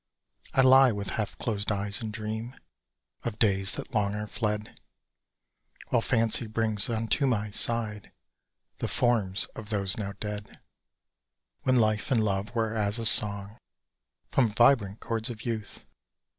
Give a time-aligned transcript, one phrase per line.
[0.55, 2.55] I lie with half closed eyes and dream
[3.23, 4.79] Of days that long are fled;
[5.89, 8.11] While fancy brings unto my side
[8.79, 10.59] The forms of those now dead.
[11.61, 13.59] When life and love were as a song
[14.27, 15.85] From vibrant chords of youth!